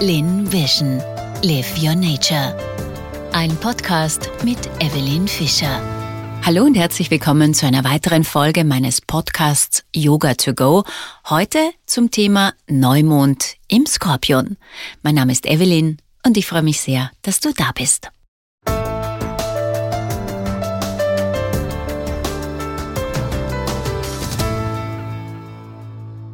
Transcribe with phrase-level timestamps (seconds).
[0.00, 1.02] Lin Vision.
[1.42, 2.56] Live Your Nature.
[3.32, 5.82] Ein Podcast mit Evelyn Fischer.
[6.44, 10.84] Hallo und herzlich willkommen zu einer weiteren Folge meines Podcasts Yoga to Go.
[11.28, 14.56] Heute zum Thema Neumond im Skorpion.
[15.02, 18.08] Mein Name ist Evelyn und ich freue mich sehr, dass du da bist.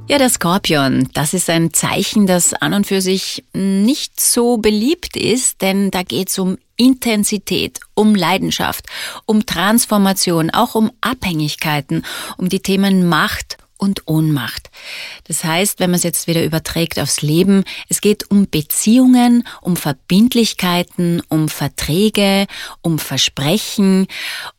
[0.07, 5.17] Ja, der Skorpion, das ist ein Zeichen, das an und für sich nicht so beliebt
[5.17, 8.85] ist, denn da geht es um Intensität, um Leidenschaft,
[9.25, 12.05] um Transformation, auch um Abhängigkeiten,
[12.37, 14.71] um die Themen Macht und Ohnmacht.
[15.25, 19.75] Das heißt, wenn man es jetzt wieder überträgt aufs Leben, es geht um Beziehungen, um
[19.75, 22.47] Verbindlichkeiten, um Verträge,
[22.83, 24.07] um Versprechen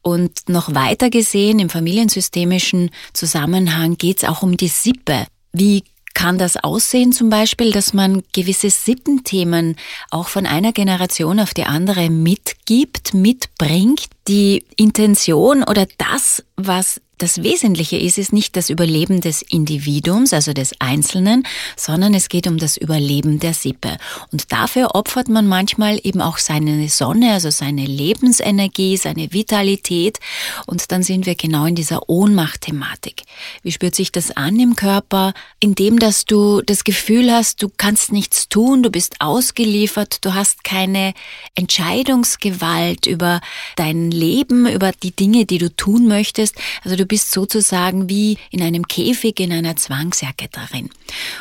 [0.02, 5.28] und noch weiter gesehen im familiensystemischen Zusammenhang geht es auch um die Sippe.
[5.58, 5.84] Wie
[6.14, 9.78] kann das aussehen zum Beispiel, dass man gewisse Sittenthemen
[10.12, 14.08] auch von einer Generation auf die andere mitgibt, mitbringt?
[14.28, 20.54] Die Intention oder das, was das Wesentliche ist, ist nicht das Überleben des Individuums, also
[20.54, 21.44] des Einzelnen,
[21.78, 23.98] sondern es geht um das Überleben der Sippe.
[24.32, 30.20] Und dafür opfert man manchmal eben auch seine Sonne, also seine Lebensenergie, seine Vitalität.
[30.66, 33.24] Und dann sind wir genau in dieser Ohnmacht-Thematik.
[33.64, 35.34] Wie spürt sich das an im Körper?
[35.60, 40.64] Indem, dass du das Gefühl hast, du kannst nichts tun, du bist ausgeliefert, du hast
[40.64, 41.14] keine
[41.56, 43.42] Entscheidungsgewalt über
[43.76, 46.56] dein Leben, über die Dinge, die du tun möchtest.
[46.84, 50.90] Also du Du bist sozusagen wie in einem Käfig in einer Zwangsjacke darin.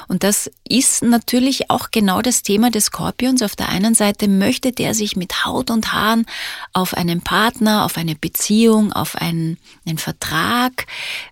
[0.09, 3.41] Und das ist natürlich auch genau das Thema des Skorpions.
[3.41, 6.27] Auf der einen Seite möchte der sich mit Haut und Haaren
[6.75, 9.56] auf einen Partner, auf eine Beziehung, auf einen,
[9.87, 10.87] einen Vertrag,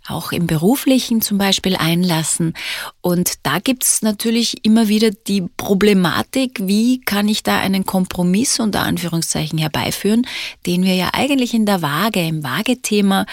[0.08, 2.55] auch im beruflichen zum Beispiel einlassen.
[3.02, 8.80] Und da gibt's natürlich immer wieder die Problematik, wie kann ich da einen Kompromiss unter
[8.80, 10.27] Anführungszeichen herbeiführen,
[10.64, 13.27] den wir ja eigentlich in der Waage, im Waagethema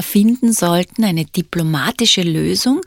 [0.00, 2.80] finden finden sollten, eine diplomatische Lösung.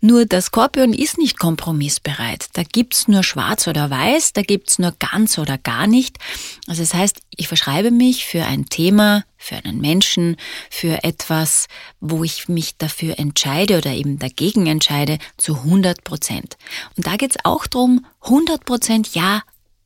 [0.00, 2.48] Nur der Skorpion ist nicht kompromissbereit.
[2.54, 6.18] Da gibt's nur schwarz oder weiß, da gibt's nur ganz oder gar nicht.
[6.66, 10.36] Also das heißt, ich verschreibe mich für ein Thema, für einen Menschen,
[10.70, 11.66] für etwas,
[12.00, 16.56] wo ich mich dafür entscheide oder eben dagegen entscheide, zu 100 Prozent.
[16.96, 19.42] Und da geht's auch drum, 100 Prozent Ja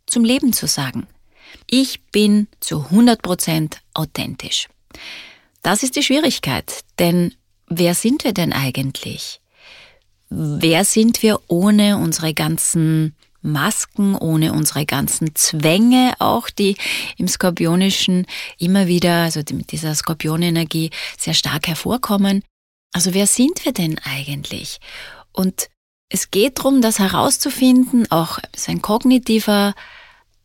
[0.06, 1.06] zum Leben zu sagen.
[1.66, 4.68] Ich bin zu 100 Prozent authentisch.
[5.62, 7.34] Das ist die Schwierigkeit, denn
[7.66, 9.40] wer sind wir denn eigentlich?
[10.30, 16.76] Wer sind wir ohne unsere ganzen Masken, ohne unsere ganzen Zwänge auch, die
[17.16, 18.26] im Skorpionischen
[18.58, 22.42] immer wieder, also mit dieser Skorpionenergie sehr stark hervorkommen.
[22.92, 24.78] Also wer sind wir denn eigentlich?
[25.32, 25.68] Und
[26.08, 29.74] es geht darum, das herauszufinden, auch sein kognitiver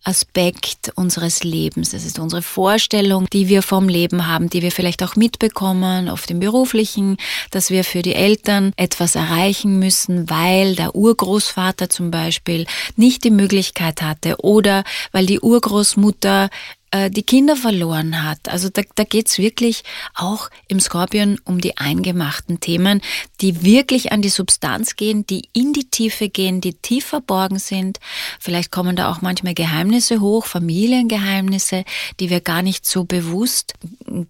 [0.04, 1.92] Aspekt unseres Lebens.
[1.92, 6.26] Das ist unsere Vorstellung, die wir vom Leben haben, die wir vielleicht auch mitbekommen auf
[6.26, 7.18] dem beruflichen,
[7.52, 12.66] dass wir für die Eltern etwas erreichen müssen, weil der Urgroßvater zum Beispiel
[12.96, 16.50] nicht die Möglichkeit hatte oder weil die Urgroßmutter
[16.94, 18.48] äh, die Kinder verloren hat.
[18.50, 19.84] Also da, da geht wirklich
[20.14, 23.02] auch im Skorpion um die eingemachten Themen,
[23.42, 28.00] die wirklich an die Substanz gehen, die in die Tiefe gehen, die tief verborgen sind.
[28.40, 31.84] Vielleicht kommen da auch manchmal Geheimnisse hoch, Familiengeheimnisse,
[32.20, 33.74] die wir gar nicht so bewusst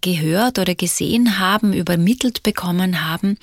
[0.00, 3.36] gehört oder gesehen haben, übermittelt bekommen haben.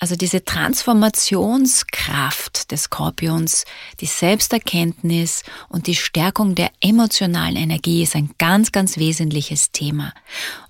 [0.00, 3.64] Also diese Transformationskraft des Skorpions,
[4.00, 10.14] die Selbsterkenntnis und die Stärkung der emotionalen Energie ist ein ganz, ganz wesentliches Thema.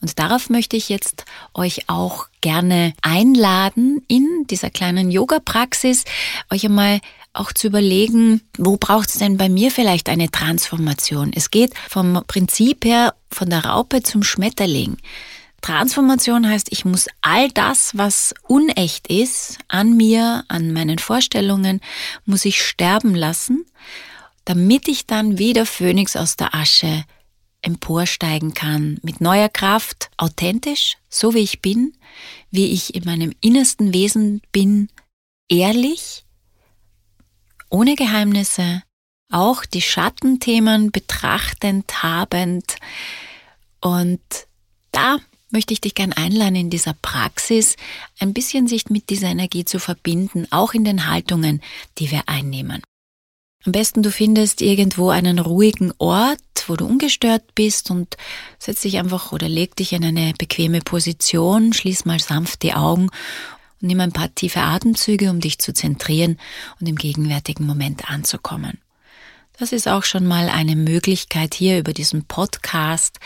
[0.01, 6.05] Und darauf möchte ich jetzt euch auch gerne einladen, in dieser kleinen Yoga-Praxis
[6.51, 7.01] euch einmal
[7.35, 11.33] auch zu überlegen, wo braucht es denn bei mir vielleicht eine Transformation?
[11.35, 14.97] Es geht vom Prinzip her von der Raupe zum Schmetterling.
[15.69, 21.83] Transformation heißt, ich muss all das, was unecht ist, an mir, an meinen Vorstellungen,
[22.25, 23.67] muss ich sterben lassen,
[24.47, 27.05] damit ich dann wie der Phönix aus der Asche
[27.61, 31.93] emporsteigen kann, mit neuer Kraft, authentisch, so wie ich bin,
[32.51, 34.89] wie ich in meinem innersten Wesen bin,
[35.51, 36.25] ehrlich,
[37.69, 38.83] ohne Geheimnisse,
[39.31, 42.77] auch die Schattenthemen betrachtend, habend.
[43.83, 44.23] Und
[44.93, 45.19] da
[45.51, 47.77] möchte ich dich gern einladen, in dieser Praxis
[48.19, 51.63] ein bisschen sich mit dieser Energie zu verbinden, auch in den Haltungen,
[51.99, 52.83] die wir einnehmen.
[53.65, 58.17] Am besten du findest irgendwo einen ruhigen Ort, wo du ungestört bist und
[58.59, 63.11] setz dich einfach oder leg dich in eine bequeme Position, schließ mal sanft die Augen
[63.81, 66.39] und nimm ein paar tiefe Atemzüge, um dich zu zentrieren
[66.81, 68.79] und im gegenwärtigen Moment anzukommen.
[69.59, 73.19] Das ist auch schon mal eine Möglichkeit hier über diesen Podcast,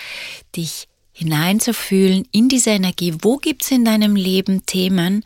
[0.56, 3.14] dich hineinzufühlen in diese Energie.
[3.20, 5.24] Wo gibt's in deinem Leben Themen,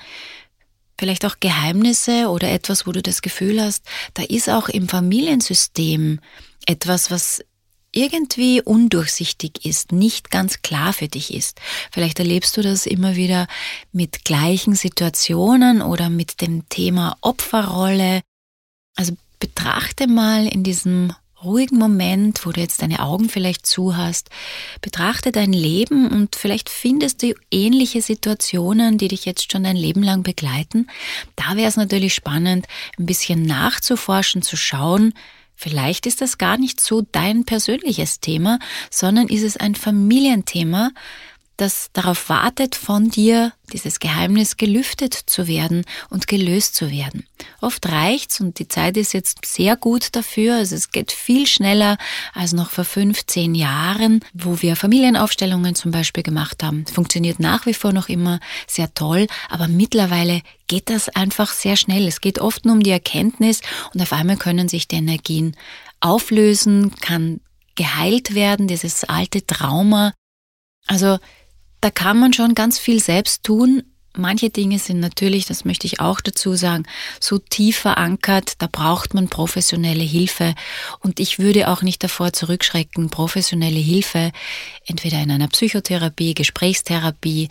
[0.98, 3.84] vielleicht auch Geheimnisse oder etwas, wo du das Gefühl hast,
[4.14, 6.20] da ist auch im Familiensystem
[6.66, 7.42] etwas, was
[7.92, 11.60] irgendwie undurchsichtig ist, nicht ganz klar für dich ist.
[11.90, 13.46] Vielleicht erlebst du das immer wieder
[13.92, 18.20] mit gleichen Situationen oder mit dem Thema Opferrolle.
[18.96, 24.30] Also betrachte mal in diesem ruhigen Moment, wo du jetzt deine Augen vielleicht zu hast,
[24.80, 30.02] betrachte dein Leben und vielleicht findest du ähnliche Situationen, die dich jetzt schon dein Leben
[30.02, 30.88] lang begleiten.
[31.36, 32.66] Da wäre es natürlich spannend,
[32.98, 35.14] ein bisschen nachzuforschen, zu schauen,
[35.58, 38.58] Vielleicht ist das gar nicht so dein persönliches Thema,
[38.90, 40.90] sondern ist es ein Familienthema,
[41.56, 47.26] das darauf wartet, von dir dieses Geheimnis gelüftet zu werden und gelöst zu werden.
[47.60, 50.56] Oft reicht's und die Zeit ist jetzt sehr gut dafür.
[50.56, 51.98] Also es geht viel schneller
[52.34, 56.86] als noch vor 15 Jahren, wo wir Familienaufstellungen zum Beispiel gemacht haben.
[56.86, 62.06] Funktioniert nach wie vor noch immer sehr toll, aber mittlerweile geht das einfach sehr schnell.
[62.06, 63.62] Es geht oft nur um die Erkenntnis
[63.94, 65.56] und auf einmal können sich die Energien
[66.00, 67.40] auflösen, kann
[67.74, 70.12] geheilt werden, dieses alte Trauma.
[70.86, 71.18] Also
[71.80, 73.82] da kann man schon ganz viel selbst tun.
[74.18, 76.84] Manche Dinge sind natürlich, das möchte ich auch dazu sagen,
[77.20, 80.54] so tief verankert, da braucht man professionelle Hilfe.
[81.00, 84.32] Und ich würde auch nicht davor zurückschrecken, professionelle Hilfe,
[84.86, 87.50] entweder in einer Psychotherapie, Gesprächstherapie,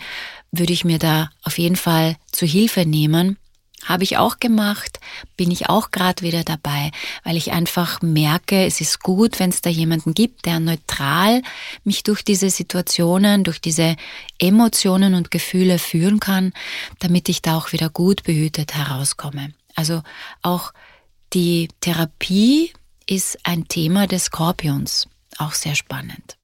[0.51, 3.37] würde ich mir da auf jeden Fall zu Hilfe nehmen.
[3.85, 4.99] Habe ich auch gemacht,
[5.37, 6.91] bin ich auch gerade wieder dabei,
[7.23, 11.43] weil ich einfach merke, es ist gut, wenn es da jemanden gibt, der neutral
[11.83, 13.95] mich durch diese Situationen, durch diese
[14.39, 16.51] Emotionen und Gefühle führen kann,
[16.99, 19.53] damit ich da auch wieder gut behütet herauskomme.
[19.75, 20.01] Also
[20.41, 20.73] auch
[21.33, 22.73] die Therapie
[23.05, 25.07] ist ein Thema des Skorpions,
[25.37, 26.37] auch sehr spannend.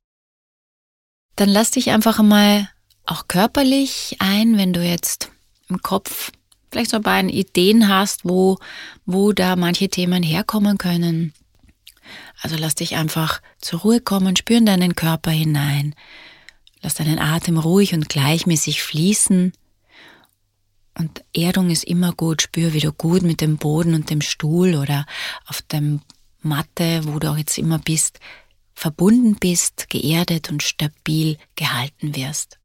[1.38, 2.70] Dann lass dich einfach einmal
[3.08, 5.32] auch körperlich ein, wenn du jetzt
[5.70, 6.32] im Kopf
[6.72, 8.58] vielleicht so ein paar Ideen hast, wo,
[9.06, 11.34] wo da manche Themen herkommen können.
[12.42, 15.94] Also lass dich einfach zur Ruhe kommen, spür in deinen Körper hinein.
[16.82, 19.54] Lass deinen Atem ruhig und gleichmäßig fließen.
[20.98, 22.42] Und Erdung ist immer gut.
[22.42, 25.06] Spür, wie du gut mit dem Boden und dem Stuhl oder
[25.46, 26.02] auf dem
[26.42, 28.20] Matte, wo du auch jetzt immer bist,
[28.74, 32.61] verbunden bist, geerdet und stabil gehalten wirst.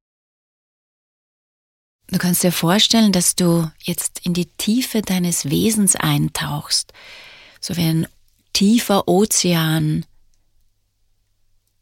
[2.09, 6.93] Du kannst dir vorstellen, dass du jetzt in die Tiefe deines Wesens eintauchst,
[7.61, 8.09] so wie ein
[8.53, 10.07] tiefer Ozean,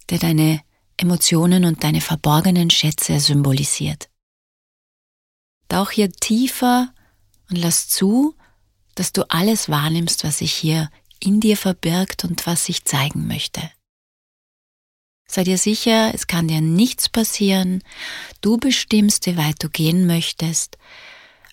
[0.09, 0.63] der deine
[0.97, 4.09] Emotionen und deine verborgenen Schätze symbolisiert.
[5.69, 6.95] Tauch hier tiefer
[7.51, 8.35] und lass zu,
[8.95, 10.91] dass du alles wahrnimmst, was sich hier
[11.21, 13.61] in dir verbirgt und was sich zeigen möchte.
[15.27, 17.83] Sei dir sicher, es kann dir nichts passieren,
[18.41, 20.79] du bestimmst, wie weit du gehen möchtest,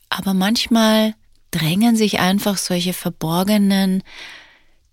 [0.10, 1.16] aber manchmal
[1.52, 4.04] drängen sich einfach solche verborgenen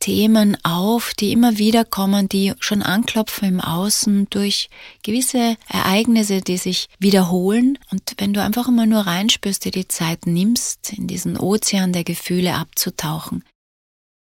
[0.00, 4.70] Themen auf, die immer wieder kommen, die schon anklopfen im Außen durch
[5.02, 7.78] gewisse Ereignisse, die sich wiederholen.
[7.90, 12.04] Und wenn du einfach immer nur reinspürst, dir die Zeit nimmst, in diesen Ozean der
[12.04, 13.44] Gefühle abzutauchen,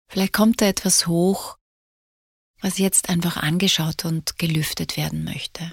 [0.09, 1.57] vielleicht kommt da etwas hoch,
[2.63, 5.73] was jetzt einfach angeschaut und gelüftet werden möchte.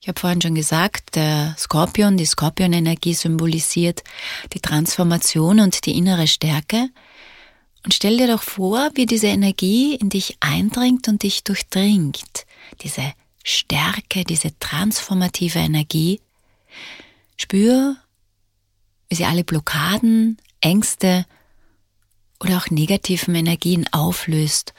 [0.00, 4.02] Ich habe vorhin schon gesagt, der Skorpion, die Skorpionenergie symbolisiert
[4.52, 6.90] die Transformation und die innere Stärke.
[7.84, 12.44] Und stell dir doch vor, wie diese Energie in dich eindringt und dich durchdringt.
[12.82, 16.20] Diese Stärke, diese transformative Energie.
[17.36, 17.96] Spür,
[19.08, 21.24] wie sie alle Blockaden, Ängste
[22.40, 24.74] oder auch negativen Energien auflöst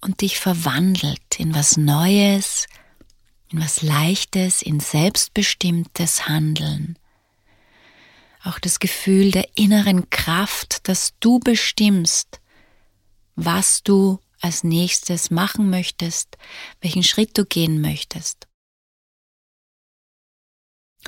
[0.00, 2.66] und dich verwandelt in was Neues,
[3.50, 6.98] in was Leichtes, in selbstbestimmtes Handeln.
[8.42, 12.40] Auch das Gefühl der inneren Kraft, dass du bestimmst,
[13.36, 16.36] was du als nächstes machen möchtest,
[16.80, 18.48] welchen Schritt du gehen möchtest.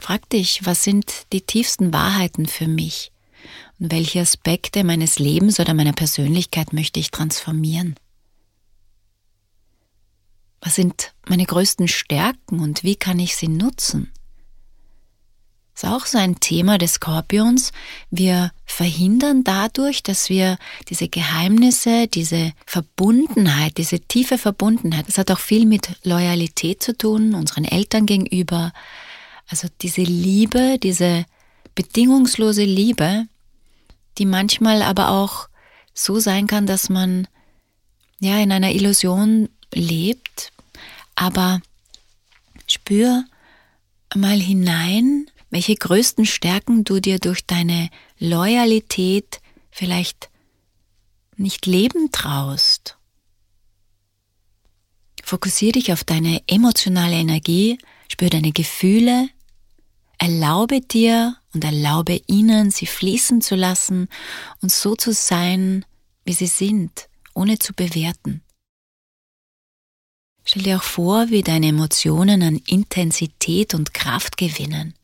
[0.00, 3.11] Frag dich, was sind die tiefsten Wahrheiten für mich?
[3.78, 7.96] Und welche Aspekte meines Lebens oder meiner Persönlichkeit möchte ich transformieren?
[10.60, 14.10] Was sind meine größten Stärken und wie kann ich sie nutzen?
[15.74, 17.72] Das ist auch so ein Thema des Skorpions.
[18.10, 20.56] Wir verhindern dadurch, dass wir
[20.88, 27.34] diese Geheimnisse, diese Verbundenheit, diese tiefe Verbundenheit, das hat auch viel mit Loyalität zu tun,
[27.34, 28.72] unseren Eltern gegenüber.
[29.48, 31.26] Also diese Liebe, diese
[31.74, 33.26] bedingungslose Liebe,
[34.18, 35.49] die manchmal aber auch
[35.92, 37.28] so sein kann, dass man
[38.21, 40.52] ja in einer Illusion lebt,
[41.14, 41.61] aber
[42.66, 43.25] spür
[44.14, 49.40] mal hinein, welche größten Stärken du dir durch deine Loyalität
[49.71, 50.30] vielleicht
[51.37, 52.97] nicht leben traust.
[55.23, 57.78] Fokussiere dich auf deine emotionale Energie,
[58.09, 59.28] spür deine Gefühle,
[60.24, 64.08] erlaube dir und erlaube ihnen, sie fließen zu lassen
[64.62, 65.84] und so zu sein,
[66.24, 68.42] wie sie sind, ohne zu bewerten.
[70.42, 74.94] Stell dir auch vor, wie deine Emotionen an Intensität und Kraft gewinnen.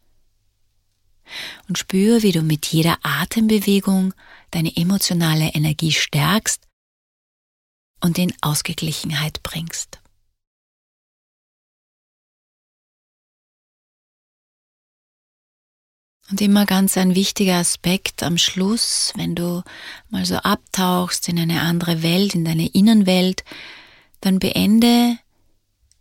[1.68, 4.14] Und spür, wie du mit jeder Atembewegung
[4.50, 6.66] deine emotionale Energie stärkst
[8.00, 9.99] und in Ausgeglichenheit bringst.
[16.30, 19.62] Und immer ganz ein wichtiger Aspekt am Schluss, wenn du
[20.10, 23.44] mal so abtauchst in eine andere Welt, in deine Innenwelt,
[24.20, 25.18] dann beende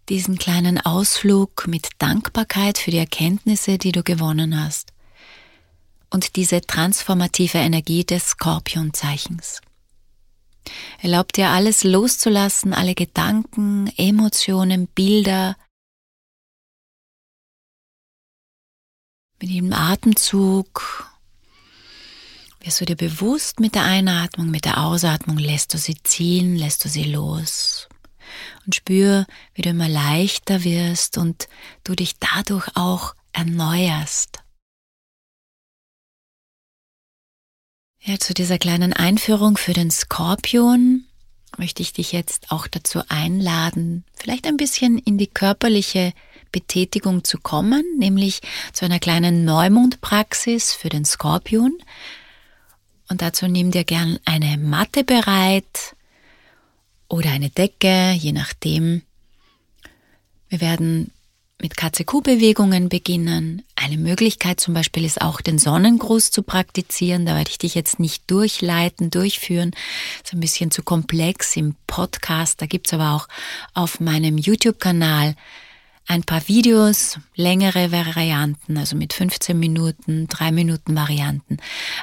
[0.07, 4.93] diesen kleinen Ausflug mit Dankbarkeit für die Erkenntnisse, die du gewonnen hast
[6.09, 9.61] und diese transformative Energie des Skorpionzeichens.
[11.01, 15.55] Erlaub dir alles loszulassen, alle Gedanken, Emotionen, Bilder.
[19.41, 21.09] Mit jedem Atemzug
[22.59, 26.83] wirst du dir bewusst mit der Einatmung, mit der Ausatmung lässt du sie ziehen, lässt
[26.83, 27.87] du sie los
[28.65, 31.47] und spür, wie du immer leichter wirst und
[31.85, 34.39] du dich dadurch auch erneuerst.
[38.01, 41.05] Ja, zu dieser kleinen Einführung für den Skorpion
[41.57, 46.13] möchte ich dich jetzt auch dazu einladen, vielleicht ein bisschen in die körperliche
[46.51, 48.41] Betätigung zu kommen, nämlich
[48.73, 51.77] zu einer kleinen Neumondpraxis für den Skorpion.
[53.09, 55.95] Und dazu nimm dir gern eine Matte bereit,
[57.09, 59.01] oder eine Decke, je nachdem.
[60.47, 61.11] Wir werden
[61.61, 63.63] mit KCQ-Bewegungen beginnen.
[63.75, 67.25] Eine Möglichkeit zum Beispiel ist auch den Sonnengruß zu praktizieren.
[67.25, 69.71] Da werde ich dich jetzt nicht durchleiten, durchführen.
[70.23, 72.61] Ist ein bisschen zu komplex im Podcast.
[72.61, 73.27] Da gibt's aber auch
[73.73, 75.35] auf meinem YouTube-Kanal
[76.09, 81.57] ein paar Videos, längere Varianten, also mit 15 Minuten, 3 Minuten Varianten.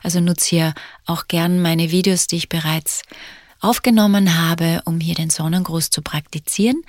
[0.04, 0.74] Also nutze hier
[1.06, 3.02] auch gern meine Videos, die ich bereits
[3.60, 6.82] aufgenommen habe, um hier den Sonnengruß zu praktizieren.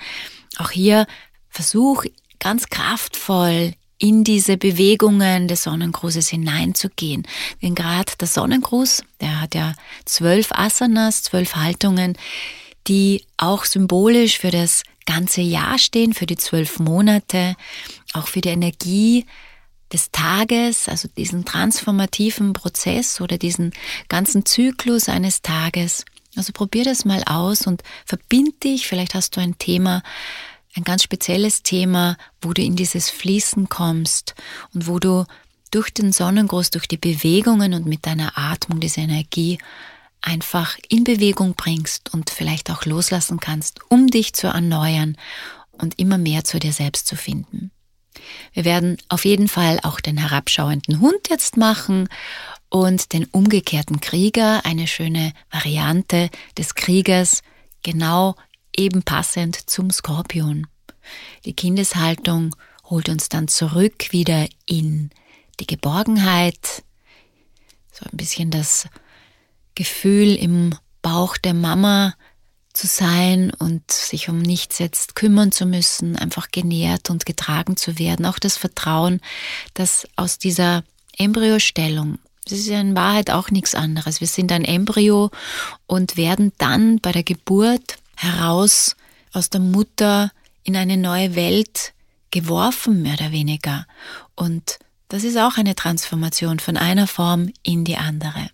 [0.58, 1.06] Auch hier
[1.50, 2.04] versuch
[2.38, 7.26] ganz kraftvoll in diese Bewegungen des Sonnengrußes hineinzugehen.
[7.60, 12.16] Denn gerade der Sonnengruß, der hat ja zwölf Asanas, zwölf Haltungen,
[12.88, 17.56] die auch symbolisch für das ganze Jahr stehen, für die zwölf Monate,
[18.12, 19.26] auch für die Energie
[19.92, 23.72] des Tages, also diesen transformativen Prozess oder diesen
[24.08, 26.04] ganzen Zyklus eines Tages.
[26.36, 28.86] Also probier das mal aus und verbind dich.
[28.86, 30.02] Vielleicht hast du ein Thema,
[30.76, 34.34] ein ganz spezielles Thema, wo du in dieses Fließen kommst
[34.74, 35.24] und wo du
[35.70, 39.58] durch den Sonnengruß, durch die Bewegungen und mit deiner Atmung diese Energie
[40.20, 45.16] einfach in Bewegung bringst und vielleicht auch loslassen kannst, um dich zu erneuern
[45.72, 47.70] und immer mehr zu dir selbst zu finden.
[48.52, 52.08] Wir werden auf jeden Fall auch den herabschauenden Hund jetzt machen
[52.68, 57.42] und den umgekehrten Krieger, eine schöne Variante des Kriegers,
[57.82, 58.34] genau
[58.76, 60.66] eben passend zum Skorpion.
[61.44, 65.10] Die Kindeshaltung holt uns dann zurück wieder in
[65.60, 66.84] die Geborgenheit,
[67.92, 68.88] so ein bisschen das
[69.78, 72.14] Gefühl im Bauch der Mama
[72.72, 77.96] zu sein und sich um nichts jetzt kümmern zu müssen, einfach genährt und getragen zu
[77.96, 78.26] werden.
[78.26, 79.20] Auch das Vertrauen,
[79.74, 80.82] dass aus dieser
[81.16, 84.20] Embryostellung das ist ja in Wahrheit auch nichts anderes.
[84.20, 85.30] Wir sind ein Embryo
[85.86, 88.96] und werden dann bei der Geburt heraus
[89.34, 90.32] aus der Mutter
[90.64, 91.92] in eine neue Welt
[92.30, 93.86] geworfen, mehr oder weniger.
[94.34, 98.48] Und das ist auch eine Transformation von einer Form in die andere.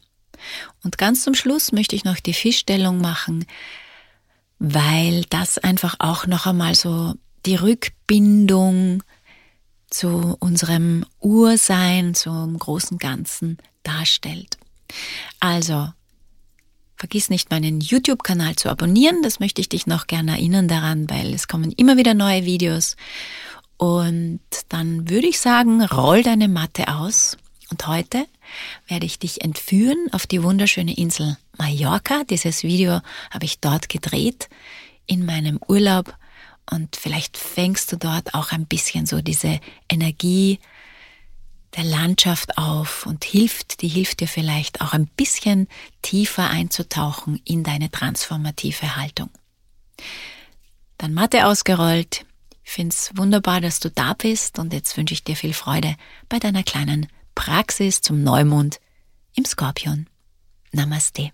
[0.83, 3.47] Und ganz zum Schluss möchte ich noch die Fischstellung machen,
[4.59, 7.15] weil das einfach auch noch einmal so
[7.47, 9.03] die Rückbindung
[9.91, 14.59] zu unserem Ursein, zum großen Ganzen darstellt.
[15.41, 15.89] Also,
[16.97, 21.33] vergiss nicht meinen YouTube-Kanal zu abonnieren, das möchte ich dich noch gerne erinnern daran, weil
[21.35, 22.97] es kommen immer wieder neue Videos.
[23.77, 27.37] Und dann würde ich sagen, roll deine Matte aus.
[27.75, 28.29] Und heute
[28.87, 32.23] werde ich dich entführen auf die wunderschöne Insel Mallorca.
[32.23, 33.01] Dieses Video
[33.33, 34.49] habe ich dort gedreht
[35.07, 36.17] in meinem Urlaub.
[36.71, 40.61] Und vielleicht fängst du dort auch ein bisschen so diese Energie
[41.77, 45.67] der Landschaft auf und hilft, die hilft dir vielleicht auch ein bisschen
[46.01, 49.31] tiefer einzutauchen in deine transformative Haltung.
[50.97, 52.25] Dann Matte ausgerollt.
[52.63, 55.97] Ich finde es wunderbar, dass du da bist und jetzt wünsche ich dir viel Freude
[56.29, 58.81] bei deiner kleinen Praxis zum Neumond
[59.35, 60.07] im Skorpion.
[60.73, 61.31] Namaste.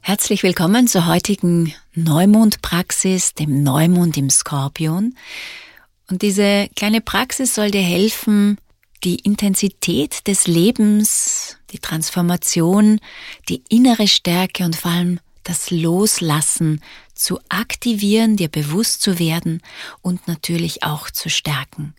[0.00, 5.14] Herzlich willkommen zur heutigen Neumondpraxis, dem Neumond im Skorpion.
[6.10, 8.58] Und diese kleine Praxis soll dir helfen,
[9.04, 13.00] die Intensität des Lebens, die Transformation,
[13.48, 16.82] die innere Stärke und vor allem das Loslassen
[17.14, 19.62] zu aktivieren, dir bewusst zu werden
[20.02, 21.94] und natürlich auch zu stärken.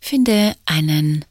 [0.00, 1.24] Finde einen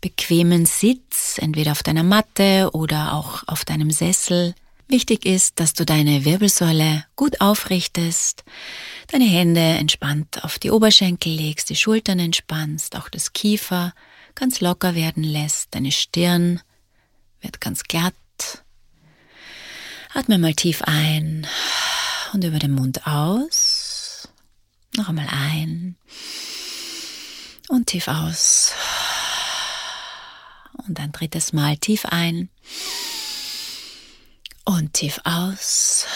[0.00, 4.54] bequemen Sitz, entweder auf deiner Matte oder auch auf deinem Sessel,
[4.90, 8.42] Wichtig ist, dass du deine Wirbelsäule gut aufrichtest,
[9.06, 13.94] deine Hände entspannt auf die Oberschenkel legst, die Schultern entspannst, auch das Kiefer
[14.34, 16.60] ganz locker werden lässt, deine Stirn
[17.40, 18.14] wird ganz glatt.
[20.12, 21.46] Atme mal tief ein
[22.32, 24.28] und über den Mund aus.
[24.96, 25.96] Noch einmal ein
[27.68, 28.72] und tief aus.
[30.88, 32.48] Und ein drittes Mal tief ein
[34.64, 36.06] und tief aus.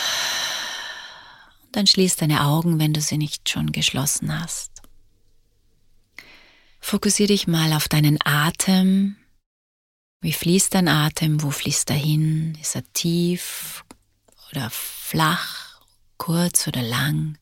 [1.65, 4.83] Und dann schließ deine Augen, wenn du sie nicht schon geschlossen hast.
[6.81, 9.17] Fokussiere dich mal auf deinen Atem.
[10.25, 11.43] Wie fließt dein Atem?
[11.43, 12.57] Wo fließt er hin?
[12.59, 13.85] Ist er tief
[14.51, 15.83] oder flach,
[16.17, 17.37] kurz oder lang?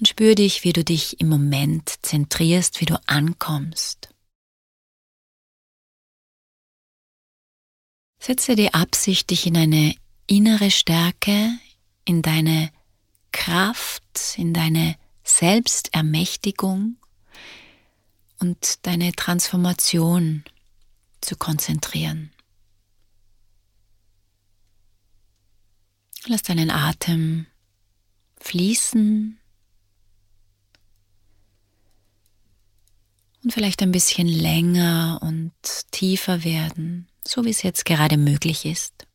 [0.00, 4.08] Und spür dich, wie du dich im Moment zentrierst, wie du ankommst.
[8.18, 9.94] Setze die Absicht, dich in eine
[10.26, 11.56] innere Stärke,
[12.04, 12.72] in deine
[13.30, 16.96] Kraft, in deine Selbstermächtigung
[18.40, 20.42] und deine Transformation
[21.22, 22.30] zu konzentrieren.
[26.26, 27.46] Lass deinen Atem
[28.40, 29.38] fließen
[33.42, 35.52] und vielleicht ein bisschen länger und
[35.90, 39.06] tiefer werden so wie es jetzt gerade möglich ist.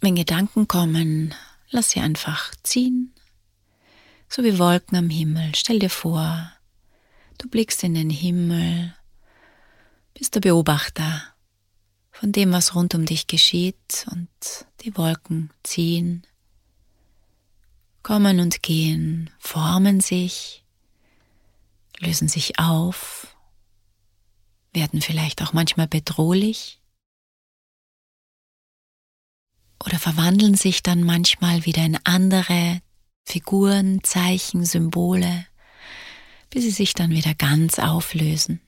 [0.00, 1.34] Wenn Gedanken kommen,
[1.70, 3.14] lass sie einfach ziehen,
[4.28, 5.54] so wie Wolken am Himmel.
[5.54, 6.50] Stell dir vor,
[7.40, 8.94] du blickst in den Himmel,
[10.14, 11.22] bist der Beobachter
[12.10, 14.28] von dem, was rund um dich geschieht und
[14.82, 16.26] die Wolken ziehen,
[18.02, 20.60] kommen und gehen, formen sich
[22.00, 23.36] lösen sich auf,
[24.72, 26.80] werden vielleicht auch manchmal bedrohlich
[29.84, 32.80] oder verwandeln sich dann manchmal wieder in andere
[33.24, 35.46] Figuren, Zeichen, Symbole,
[36.50, 38.60] bis sie sich dann wieder ganz auflösen.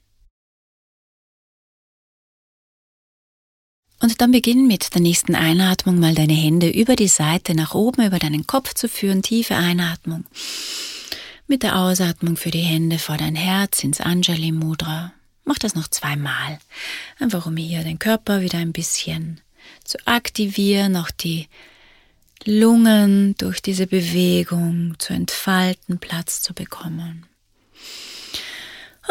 [4.03, 8.05] Und dann beginn mit der nächsten Einatmung mal deine Hände über die Seite nach oben,
[8.05, 10.25] über deinen Kopf zu führen, tiefe Einatmung.
[11.47, 15.13] Mit der Ausatmung für die Hände vor dein Herz ins Anjali Mudra.
[15.45, 16.59] Mach das noch zweimal.
[17.21, 19.41] Einfach um hier den Körper wieder ein bisschen
[19.85, 21.47] zu aktivieren, auch die
[22.45, 27.27] Lungen durch diese Bewegung zu entfalten, Platz zu bekommen.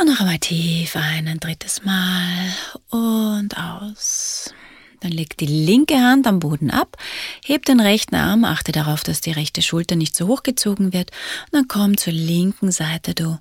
[0.02, 2.56] Und noch einmal tief ein, ein drittes Mal
[2.90, 4.52] und aus.
[5.00, 6.98] Dann leg die linke Hand am Boden ab,
[7.46, 11.12] heb den rechten Arm, achte darauf, dass die rechte Schulter nicht zu hoch gezogen wird
[11.52, 13.14] und dann komm zur linken Seite.
[13.14, 13.38] Du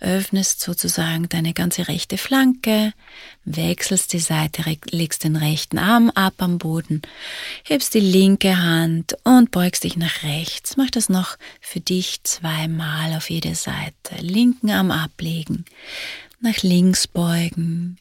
[0.00, 2.92] öffnest sozusagen deine ganze rechte Flanke,
[3.44, 7.02] wechselst die Seite, legst den rechten Arm ab am Boden,
[7.64, 10.76] hebst die linke Hand und beugst dich nach rechts.
[10.76, 14.16] Mach das noch für dich zweimal auf jede Seite.
[14.20, 15.64] Linken Arm ablegen,
[16.40, 17.98] nach links beugen,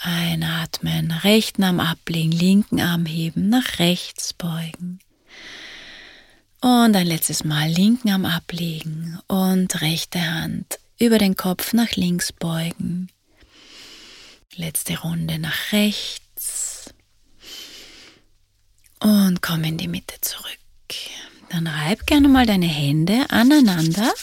[0.00, 4.98] Einatmen, rechten Arm ablegen, linken Arm heben, nach rechts beugen.
[6.64, 12.32] Und ein letztes Mal linken Arm ablegen und rechte Hand über den Kopf nach links
[12.32, 13.10] beugen.
[14.54, 16.94] Letzte Runde nach rechts.
[18.98, 20.56] Und komm in die Mitte zurück.
[21.50, 24.14] Dann reib gerne mal deine Hände aneinander,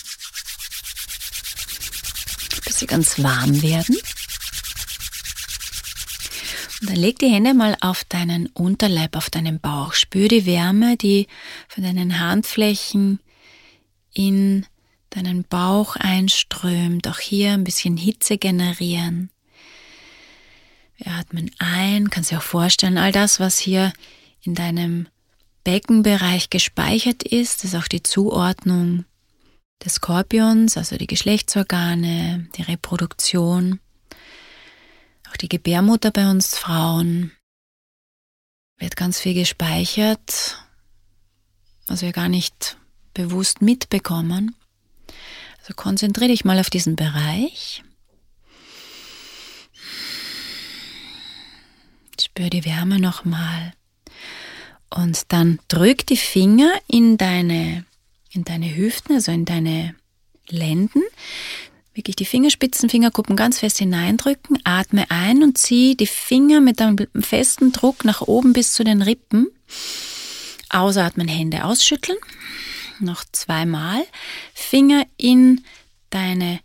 [2.66, 3.98] bis sie ganz warm werden.
[6.82, 9.94] Dann leg die Hände mal auf deinen Unterleib, auf deinen Bauch.
[9.94, 11.28] Spür die Wärme, die
[11.68, 13.20] von deinen Handflächen
[14.14, 14.66] in
[15.12, 17.08] deinen Bauch einströmt.
[17.08, 19.30] Auch hier ein bisschen Hitze generieren.
[20.98, 23.94] Wir atmen ein, kannst dir auch vorstellen, all das, was hier
[24.44, 25.08] in deinem
[25.64, 29.06] Beckenbereich gespeichert ist, ist auch die Zuordnung
[29.84, 33.80] des Skorpions, also die Geschlechtsorgane, die Reproduktion,
[35.32, 37.32] auch die Gebärmutter bei uns Frauen,
[38.78, 40.58] wird ganz viel gespeichert,
[41.88, 42.78] was wir gar nicht
[43.14, 44.56] bewusst mitbekommen.
[45.60, 47.84] Also konzentriere dich mal auf diesen Bereich.
[52.20, 53.74] Spür die Wärme nochmal.
[54.90, 57.86] Und dann drück die Finger in deine,
[58.32, 59.96] in deine Hüften, also in deine
[60.48, 61.02] Lenden.
[61.94, 64.60] Wirklich die Fingerspitzen, Fingerkuppen ganz fest hineindrücken.
[64.64, 69.02] Atme ein und zieh die Finger mit einem festen Druck nach oben bis zu den
[69.02, 69.48] Rippen.
[70.70, 72.18] Ausatmen, Hände ausschütteln.
[73.00, 74.06] Noch zweimal.
[74.54, 75.66] Finger in
[76.12, 76.62] deine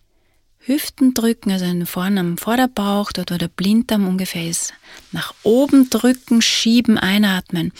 [0.60, 4.74] Hüften drücken, also vorne am Vorderbauch, dort wo der Blinddarm ungefähr ist.
[5.12, 7.72] Nach oben drücken, schieben, einatmen.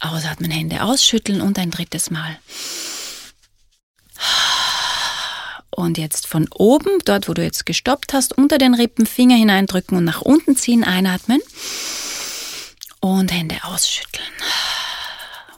[0.00, 2.38] Ausatmen, Hände ausschütteln und ein drittes Mal.
[5.80, 9.96] Und jetzt von oben, dort wo du jetzt gestoppt hast, unter den Rippen Finger hineindrücken
[9.96, 11.40] und nach unten ziehen, einatmen.
[13.00, 14.28] Und Hände ausschütteln.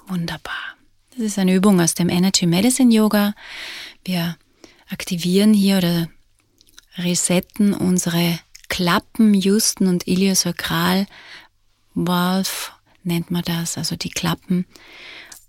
[0.07, 0.77] Wunderbar.
[1.11, 3.35] Das ist eine Übung aus dem Energy Medicine Yoga.
[4.05, 4.37] Wir
[4.89, 6.09] aktivieren hier oder
[6.99, 11.07] resetten unsere Klappen, Justen und Iliosakral
[11.95, 12.71] Valve
[13.03, 14.67] nennt man das, also die Klappen.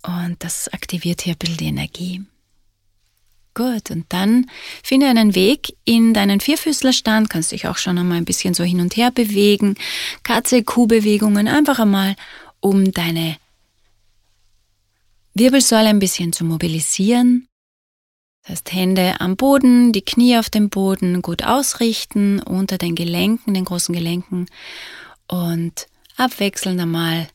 [0.01, 2.25] Und das aktiviert hier ein bisschen die Energie.
[3.55, 4.49] Gut, und dann
[4.83, 8.81] finde einen Weg in deinen Vierfüßlerstand, kannst dich auch schon einmal ein bisschen so hin
[8.81, 9.75] und her bewegen,
[10.23, 12.15] Katze-Kuh-Bewegungen, einfach einmal,
[12.61, 13.37] um deine
[15.35, 17.47] Wirbelsäule ein bisschen zu mobilisieren.
[18.41, 23.53] Das heißt, Hände am Boden, die Knie auf dem Boden gut ausrichten, unter den Gelenken,
[23.53, 24.47] den großen Gelenken
[25.27, 25.87] und
[26.17, 27.27] abwechselnd einmal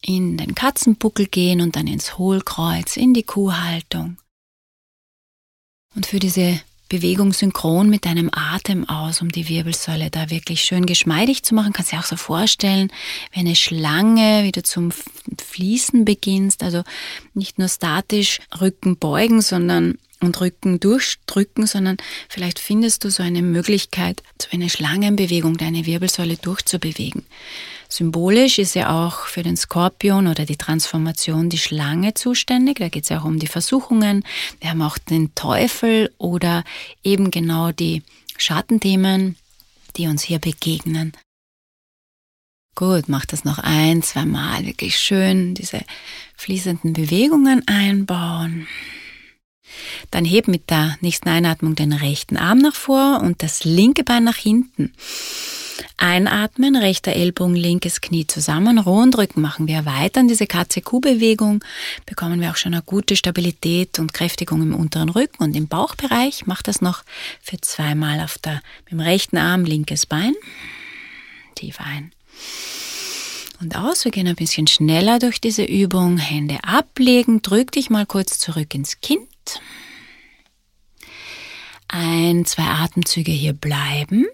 [0.00, 4.16] in den Katzenbuckel gehen und dann ins Hohlkreuz, in die Kuhhaltung.
[5.94, 6.60] Und für diese
[6.92, 11.72] Bewegung synchron mit deinem Atem aus, um die Wirbelsäule da wirklich schön geschmeidig zu machen.
[11.72, 12.92] Kannst du dir auch so vorstellen,
[13.32, 16.62] wie eine Schlange, wie du zum Fließen beginnst.
[16.62, 16.82] Also
[17.32, 21.96] nicht nur statisch Rücken beugen, sondern und Rücken durchdrücken, sondern
[22.28, 27.24] vielleicht findest du so eine Möglichkeit, so eine Schlangenbewegung, deine Wirbelsäule durchzubewegen.
[27.92, 32.78] Symbolisch ist ja auch für den Skorpion oder die Transformation die Schlange zuständig.
[32.78, 34.24] Da geht es ja auch um die Versuchungen.
[34.60, 36.64] Wir haben auch den Teufel oder
[37.04, 38.02] eben genau die
[38.38, 39.36] Schattenthemen,
[39.98, 41.12] die uns hier begegnen.
[42.74, 45.82] Gut, mach das noch ein, zwei Mal wirklich schön, diese
[46.38, 48.66] fließenden Bewegungen einbauen.
[50.10, 54.24] Dann heb mit der nächsten Einatmung den rechten Arm nach vor und das linke Bein
[54.24, 54.94] nach hinten.
[55.96, 60.22] Einatmen, rechter Ellbogen, linkes Knie zusammen, Rundrücken machen wir weiter.
[60.24, 61.64] Diese KCQ-Bewegung
[62.06, 66.46] bekommen wir auch schon eine gute Stabilität und Kräftigung im unteren Rücken und im Bauchbereich.
[66.46, 67.04] Mach das noch
[67.40, 70.34] für zweimal auf der, mit dem rechten Arm, linkes Bein.
[71.54, 72.12] Tief ein.
[73.60, 74.04] Und aus.
[74.04, 76.18] Wir gehen ein bisschen schneller durch diese Übung.
[76.18, 77.42] Hände ablegen.
[77.42, 79.28] Drück dich mal kurz zurück ins Kind.
[81.86, 84.26] Ein, zwei Atemzüge hier bleiben.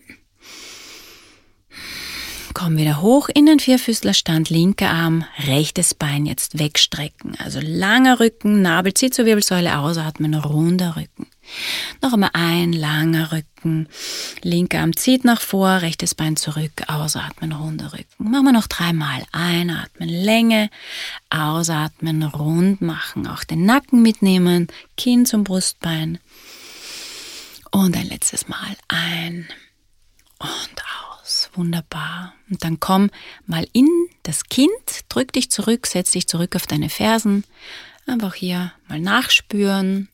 [2.58, 7.36] Komm wieder hoch in den Vierfüßlerstand, linker Arm, rechtes Bein jetzt wegstrecken.
[7.38, 11.28] Also langer Rücken, Nabel zieht zur Wirbelsäule, ausatmen, runder Rücken.
[12.02, 13.88] Noch einmal ein, langer Rücken,
[14.42, 18.28] linker Arm zieht nach vor, rechtes Bein zurück, ausatmen, runder Rücken.
[18.28, 19.22] Machen wir noch dreimal.
[19.30, 20.68] Einatmen, Länge,
[21.30, 23.28] ausatmen, rund machen.
[23.28, 24.66] Auch den Nacken mitnehmen,
[24.96, 26.18] Kinn zum Brustbein.
[27.70, 29.46] Und ein letztes Mal ein
[30.40, 31.50] und aus aus.
[31.54, 32.34] Wunderbar.
[32.50, 33.10] Und dann komm
[33.46, 33.88] mal in
[34.22, 34.70] das Kind,
[35.08, 37.44] drück dich zurück, setz dich zurück auf deine Fersen.
[38.06, 40.08] Einfach hier mal nachspüren.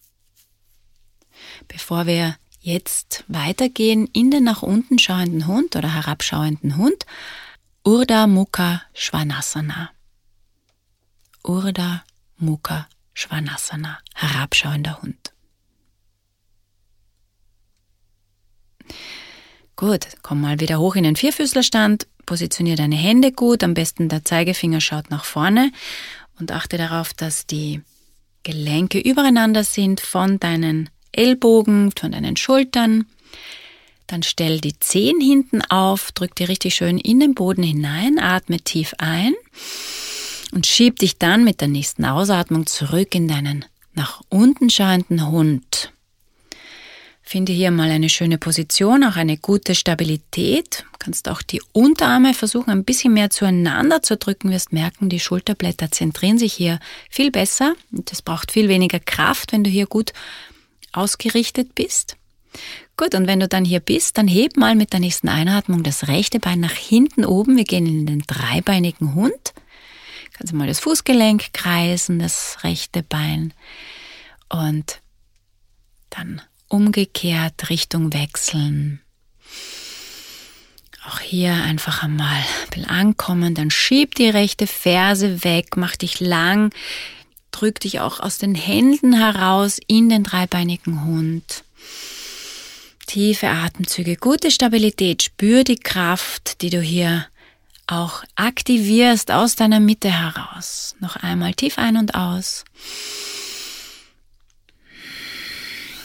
[1.69, 7.07] Bevor wir jetzt weitergehen in den nach unten schauenden Hund oder herabschauenden Hund,
[7.85, 9.91] Urda Mukha Svanasana.
[11.45, 12.05] Urda
[12.39, 15.33] Mukha Svanasana, herabschauender Hund.
[19.77, 24.25] Gut, komm mal wieder hoch in den Vierfüßlerstand, positioniere deine Hände gut, am besten der
[24.25, 25.73] Zeigefinger schaut nach vorne
[26.39, 27.83] und achte darauf, dass die
[28.45, 33.07] Gelenke übereinander sind von deinen Ellbogen, von deinen Schultern.
[34.07, 38.59] Dann stell die Zehen hinten auf, drück die richtig schön in den Boden hinein, atme
[38.59, 39.35] tief ein
[40.53, 45.94] und schieb dich dann mit der nächsten Ausatmung zurück in deinen nach unten schauenden Hund.
[47.27, 50.85] Finde hier mal eine schöne Position, auch eine gute Stabilität.
[50.99, 54.51] Kannst auch die Unterarme versuchen, ein bisschen mehr zueinander zu drücken.
[54.51, 57.77] Wirst merken, die Schulterblätter zentrieren sich hier viel besser.
[57.91, 60.13] Und das braucht viel weniger Kraft, wenn du hier gut
[60.93, 62.19] ausgerichtet bist.
[62.99, 66.09] Gut, und wenn du dann hier bist, dann heb mal mit der nächsten Einatmung das
[66.09, 67.57] rechte Bein nach hinten oben.
[67.57, 69.55] Wir gehen in den dreibeinigen Hund.
[70.35, 73.55] Kannst du mal das Fußgelenk kreisen, das rechte Bein.
[74.51, 75.01] Und
[76.11, 76.43] dann
[76.75, 79.01] umgekehrt Richtung wechseln.
[81.07, 82.43] Auch hier einfach einmal
[82.89, 86.75] ankommen, dann schieb die rechte Ferse weg, mach dich lang,
[87.53, 91.63] drück dich auch aus den Händen heraus in den dreibeinigen Hund.
[93.07, 97.27] Tiefe Atemzüge, gute Stabilität, spür die Kraft, die du hier
[97.87, 100.97] auch aktivierst aus deiner Mitte heraus.
[100.99, 102.65] Noch einmal tief ein und aus.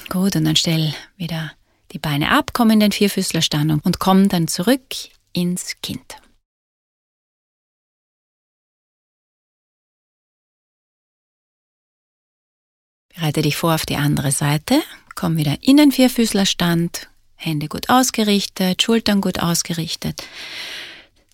[0.09, 1.51] Gut, und dann stell wieder
[1.91, 4.81] die Beine ab, komm in den Vierfüßlerstand und komm dann zurück
[5.33, 6.17] ins Kind.
[13.13, 14.81] Bereite dich vor auf die andere Seite,
[15.13, 20.23] komm wieder in den Vierfüßlerstand, Hände gut ausgerichtet, Schultern gut ausgerichtet.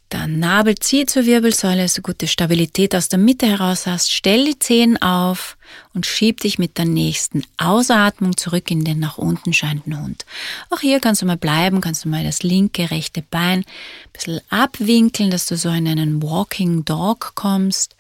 [0.09, 4.11] Dann Nabel zieh zur Wirbelsäule, so gute Stabilität aus der Mitte heraus hast.
[4.11, 5.57] Stell die Zehen auf
[5.93, 10.25] und schieb dich mit der nächsten Ausatmung zurück in den nach unten scheinenden Hund.
[10.69, 13.65] Auch hier kannst du mal bleiben, kannst du mal das linke, rechte Bein ein
[14.13, 17.95] bisschen abwinkeln, dass du so in einen Walking Dog kommst.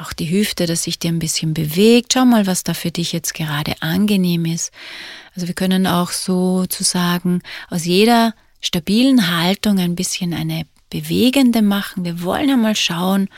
[0.00, 2.12] Auch die Hüfte, dass sich dir ein bisschen bewegt.
[2.14, 4.72] Schau mal, was da für dich jetzt gerade angenehm ist.
[5.34, 12.04] Also wir können auch sozusagen aus jeder stabilen Haltung ein bisschen eine bewegende machen.
[12.04, 13.28] Wir wollen einmal schauen,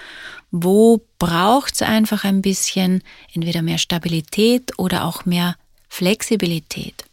[0.51, 5.57] wo braucht es einfach ein bisschen entweder mehr Stabilität oder auch mehr
[5.88, 7.05] Flexibilität.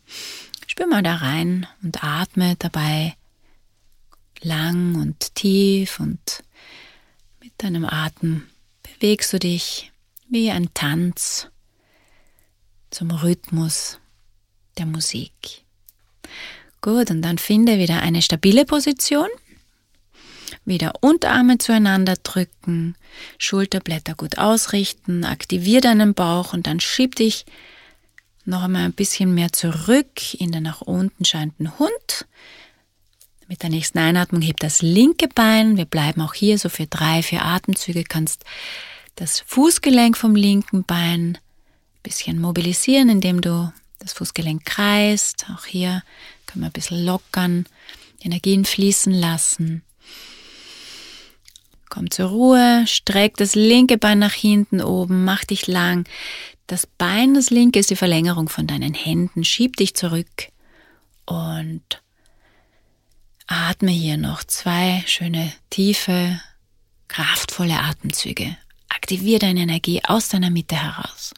[0.67, 3.15] Spür mal da rein und atme dabei
[4.41, 6.43] lang und tief und
[7.41, 8.47] mit deinem Atem
[8.83, 9.91] bewegst du dich
[10.29, 11.47] wie ein Tanz
[12.89, 13.99] zum Rhythmus
[14.77, 15.63] der Musik.
[16.81, 19.27] Gut, und dann finde wieder eine stabile Position.
[20.65, 22.95] Wieder Unterarme zueinander drücken,
[23.37, 27.45] Schulterblätter gut ausrichten, aktivier deinen Bauch und dann schieb dich
[28.45, 32.25] noch einmal ein bisschen mehr zurück in den nach unten scheinenden Hund.
[33.47, 35.77] Mit der nächsten Einatmung heb das linke Bein.
[35.77, 38.03] Wir bleiben auch hier so für drei, vier Atemzüge.
[38.03, 38.43] Kannst
[39.15, 45.47] das Fußgelenk vom linken Bein ein bisschen mobilisieren, indem du das Fußgelenk kreist.
[45.53, 46.03] Auch hier
[46.45, 47.65] können wir ein bisschen lockern,
[48.21, 49.83] Energien fließen lassen.
[51.89, 56.07] Komm zur Ruhe, streck das linke Bein nach hinten oben, mach dich lang.
[56.67, 59.43] Das Bein, das linke, ist die Verlängerung von deinen Händen.
[59.43, 60.49] Schieb dich zurück
[61.25, 62.03] und
[63.47, 66.39] atme hier noch zwei schöne, tiefe,
[67.07, 68.55] kraftvolle Atemzüge.
[68.89, 71.33] Aktiviere deine Energie aus deiner Mitte heraus.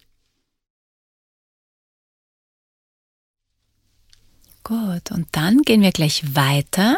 [4.64, 6.98] Gut, und dann gehen wir gleich weiter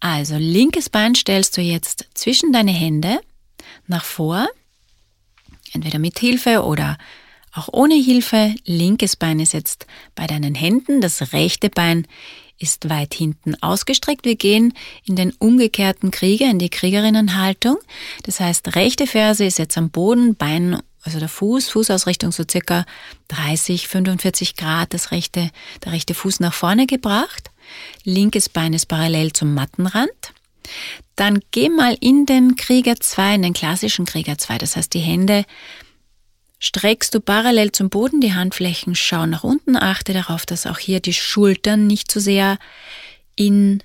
[0.00, 3.20] also linkes Bein stellst du jetzt zwischen deine Hände
[3.86, 4.48] nach vor,
[5.72, 6.96] entweder mit Hilfe oder
[7.52, 8.54] auch ohne Hilfe.
[8.64, 12.06] Linkes Bein ist jetzt bei deinen Händen, das rechte Bein
[12.58, 14.24] ist weit hinten ausgestreckt.
[14.24, 17.78] Wir gehen in den umgekehrten Krieger, in die Kriegerinnenhaltung.
[18.24, 22.84] Das heißt, rechte Ferse ist jetzt am Boden, Bein, also der Fuß, Fußausrichtung so circa
[23.28, 25.50] 30, 45 Grad, das rechte,
[25.84, 27.50] der rechte Fuß nach vorne gebracht
[28.04, 30.10] linkes Bein ist parallel zum Mattenrand.
[31.16, 34.58] Dann geh mal in den Krieger 2, in den klassischen Krieger 2.
[34.58, 35.44] Das heißt, die Hände
[36.58, 39.76] streckst du parallel zum Boden, die Handflächen schauen nach unten.
[39.76, 42.58] Achte darauf, dass auch hier die Schultern nicht zu so sehr
[43.36, 43.82] in,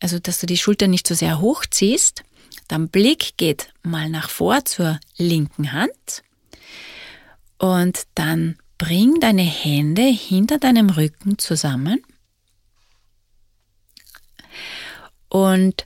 [0.00, 2.22] also dass du die Schultern nicht zu so sehr hochziehst.
[2.68, 6.22] Dann Blick geht mal nach vor zur linken Hand.
[7.58, 12.02] Und dann bring deine Hände hinter deinem Rücken zusammen
[15.34, 15.84] Und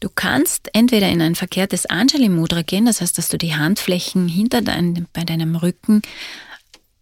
[0.00, 4.28] du kannst entweder in ein verkehrtes Anjali Mudra gehen, das heißt, dass du die Handflächen
[4.28, 6.00] hinter dein, bei deinem Rücken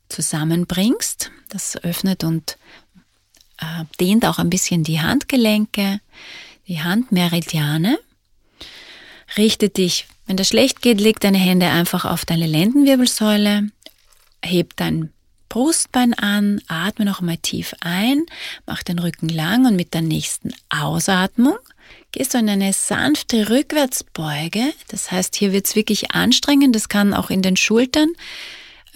[0.08, 1.30] zusammenbringst.
[1.48, 2.58] Das öffnet und
[3.58, 6.00] äh, dehnt auch ein bisschen die Handgelenke,
[6.66, 8.00] die Handmeridiane.
[9.36, 13.70] Richte dich, wenn das schlecht geht, leg deine Hände einfach auf deine Lendenwirbelsäule,
[14.42, 15.12] heb dein
[15.48, 18.26] Brustbein an, atme noch einmal tief ein,
[18.66, 21.58] mach den Rücken lang und mit der nächsten Ausatmung
[22.12, 24.72] gehst du in eine sanfte Rückwärtsbeuge.
[24.88, 26.74] Das heißt, hier wird es wirklich anstrengend.
[26.74, 28.08] Das kann auch in den Schultern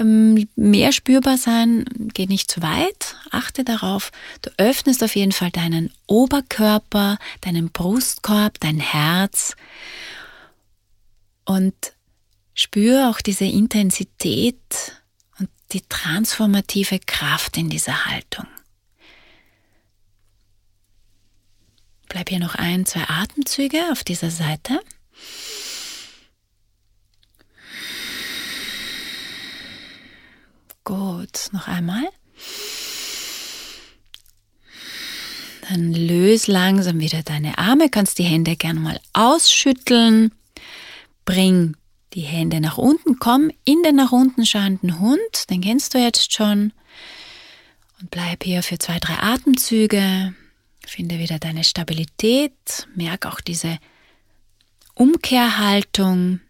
[0.00, 4.10] ähm, mehr spürbar sein, geh nicht zu weit, achte darauf,
[4.42, 9.54] du öffnest auf jeden Fall deinen Oberkörper, deinen Brustkorb, dein Herz
[11.44, 11.74] und
[12.54, 15.02] spür auch diese Intensität
[15.38, 18.46] und die transformative Kraft in dieser Haltung.
[22.10, 24.80] Bleib hier noch ein, zwei Atemzüge auf dieser Seite.
[30.82, 32.02] Gut, noch einmal.
[35.68, 40.32] Dann löse langsam wieder deine Arme, kannst die Hände gerne mal ausschütteln.
[41.24, 41.76] Bring
[42.14, 46.32] die Hände nach unten, komm in den nach unten schauenden Hund, den kennst du jetzt
[46.32, 46.72] schon.
[48.00, 50.34] Und bleib hier für zwei, drei Atemzüge.
[50.90, 53.78] Finde wieder deine Stabilität, merk auch diese
[54.94, 56.40] Umkehrhaltung.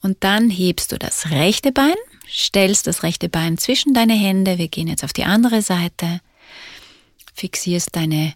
[0.00, 1.96] Und dann hebst du das rechte Bein,
[2.30, 4.56] stellst das rechte Bein zwischen deine Hände.
[4.56, 6.20] Wir gehen jetzt auf die andere Seite.
[7.34, 8.34] Fixierst deine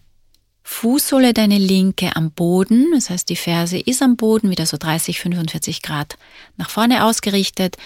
[0.63, 2.91] Fußsohle, deine linke am Boden.
[2.93, 6.17] Das heißt, die Ferse ist am Boden, wieder so 30, 45 Grad
[6.57, 7.77] nach vorne ausgerichtet.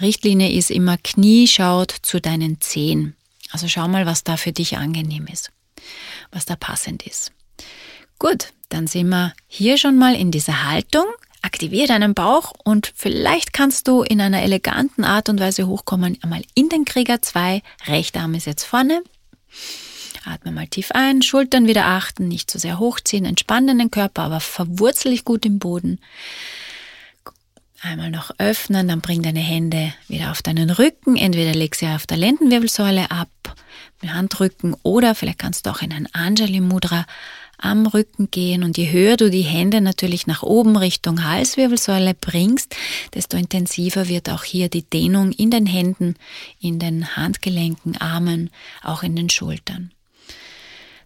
[0.00, 3.16] Richtlinie ist immer Knie schaut zu deinen Zehen.
[3.50, 5.52] Also schau mal, was da für dich angenehm ist,
[6.30, 7.32] was da passend ist.
[8.18, 11.04] Gut, dann sind wir hier schon mal in dieser Haltung.
[11.42, 16.42] Aktiviere deinen Bauch und vielleicht kannst du in einer eleganten Art und Weise hochkommen, einmal
[16.54, 17.62] in den Krieger 2.
[17.86, 19.02] Rechter Arm ist jetzt vorne.
[20.24, 24.22] Atme mal tief ein, Schultern wieder achten, nicht zu so sehr hochziehen, entspannen den Körper,
[24.22, 26.00] aber verwurzel dich gut im Boden.
[27.82, 31.16] Einmal noch öffnen, dann bring deine Hände wieder auf deinen Rücken.
[31.16, 33.28] Entweder leg sie auf der Lendenwirbelsäule ab,
[34.00, 37.04] mit Handrücken, oder vielleicht kannst du auch in ein Anjali Mudra
[37.58, 42.76] am Rücken gehen und je höher du die Hände natürlich nach oben Richtung Halswirbelsäule bringst,
[43.14, 46.16] desto intensiver wird auch hier die Dehnung in den Händen,
[46.60, 48.50] in den Handgelenken, Armen,
[48.82, 49.92] auch in den Schultern.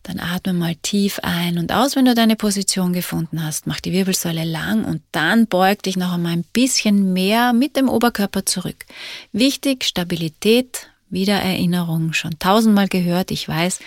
[0.02, 3.66] Dann atme mal tief ein und aus, wenn du deine Position gefunden hast.
[3.66, 7.88] Mach die Wirbelsäule lang und dann beug dich noch einmal ein bisschen mehr mit dem
[7.88, 8.86] Oberkörper zurück.
[9.32, 13.80] Wichtig, Stabilität, Wiedererinnerung, schon tausendmal gehört, ich weiß,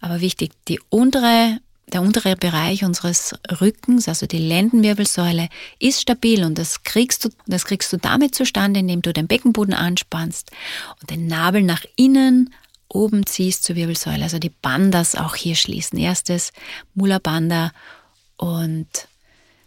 [0.00, 1.58] aber wichtig, die untere
[1.92, 5.48] der untere Bereich unseres Rückens, also die Lendenwirbelsäule,
[5.78, 9.74] ist stabil und das kriegst du, das kriegst du damit zustande, indem du den Beckenboden
[9.74, 10.50] anspannst
[11.00, 12.54] und den Nabel nach innen
[12.94, 15.98] oben ziehst zur Wirbelsäule, also die Bandas auch hier schließen.
[15.98, 16.52] Erstes
[16.94, 17.72] Mula Banda
[18.36, 18.88] und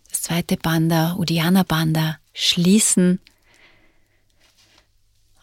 [0.10, 3.20] das zweite Banda, Udiana Banda, schließen.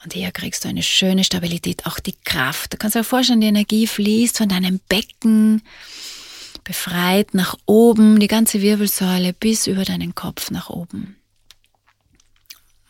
[0.05, 2.73] Und hier kriegst du eine schöne Stabilität, auch die Kraft.
[2.73, 5.63] Du kannst dir vorstellen, die Energie fließt von deinem Becken,
[6.65, 11.17] befreit nach oben, die ganze Wirbelsäule bis über deinen Kopf nach oben.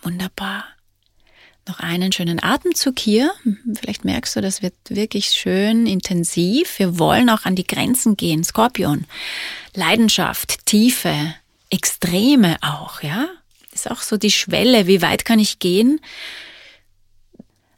[0.03, 0.65] Wunderbar.
[1.69, 3.33] Noch einen schönen Atemzug hier.
[3.79, 6.79] Vielleicht merkst du, das wird wirklich schön intensiv.
[6.79, 8.43] Wir wollen auch an die Grenzen gehen.
[8.43, 9.07] Skorpion.
[9.75, 11.35] Leidenschaft, Tiefe,
[11.71, 13.29] Extreme auch, ja?
[13.73, 14.87] Ist auch so die Schwelle.
[14.89, 16.01] Wie weit kann ich gehen?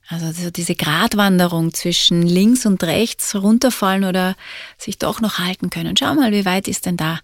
[0.09, 4.35] Also so diese Gratwanderung zwischen links und rechts runterfallen oder
[4.79, 5.97] sich doch noch halten können.
[5.97, 7.21] Schau mal, wie weit ist denn da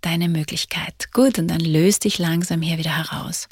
[0.00, 1.12] deine Möglichkeit?
[1.12, 3.48] Gut, und dann löst dich langsam hier wieder heraus.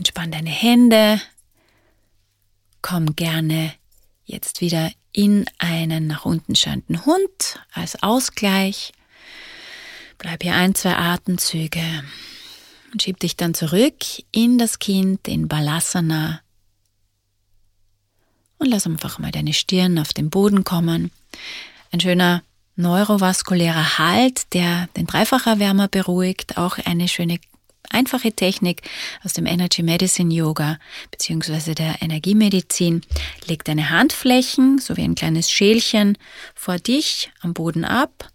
[0.00, 1.20] Entspann deine Hände.
[2.80, 3.74] Komm gerne
[4.24, 8.94] jetzt wieder in einen nach unten schauenden Hund als Ausgleich.
[10.16, 11.82] Bleib hier ein, zwei Atemzüge
[12.90, 13.94] und schieb dich dann zurück
[14.32, 16.40] in das Kind, in Balasana.
[18.56, 21.10] Und lass einfach mal deine Stirn auf den Boden kommen.
[21.92, 22.42] Ein schöner
[22.76, 27.38] neurovaskulärer Halt, der den Dreifacherwärmer beruhigt, auch eine schöne
[27.90, 28.82] einfache Technik
[29.22, 30.78] aus dem Energy Medicine Yoga
[31.10, 31.74] bzw.
[31.74, 33.02] der Energiemedizin.
[33.46, 36.16] Leg deine Handflächen so wie ein kleines Schälchen
[36.54, 38.30] vor dich am Boden ab.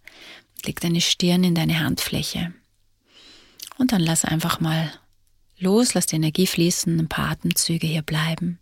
[0.63, 2.53] Leg deine Stirn in deine Handfläche.
[3.77, 4.91] Und dann lass einfach mal
[5.57, 8.59] los, lass die Energie fließen, ein paar Atemzüge hier bleiben.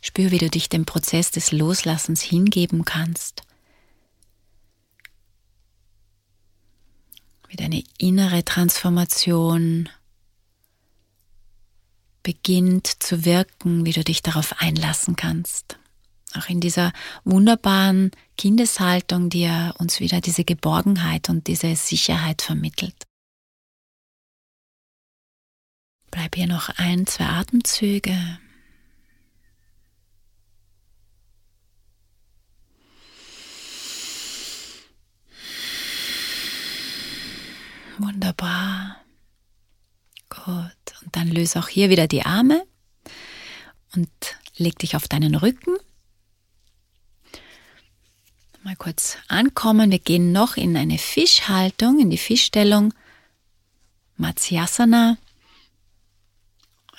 [0.00, 3.42] Spür, wie du dich dem Prozess des Loslassens hingeben kannst.
[7.48, 9.88] Wie deine innere Transformation
[12.22, 15.78] beginnt zu wirken, wie du dich darauf einlassen kannst.
[16.34, 16.92] Auch in dieser
[17.24, 23.04] wunderbaren Kindeshaltung, die ja uns wieder diese Geborgenheit und diese Sicherheit vermittelt.
[26.10, 28.38] Bleib hier noch ein, zwei Atemzüge.
[37.98, 38.96] Wunderbar.
[40.30, 40.44] Gut.
[41.02, 42.64] Und dann löse auch hier wieder die Arme
[43.94, 44.10] und
[44.56, 45.76] leg dich auf deinen Rücken.
[48.62, 49.90] Mal kurz ankommen.
[49.90, 52.92] Wir gehen noch in eine Fischhaltung, in die Fischstellung.
[54.16, 55.16] Matsyasana.